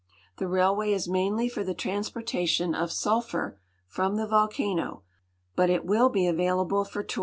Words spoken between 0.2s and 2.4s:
The railway is mainly for the transpor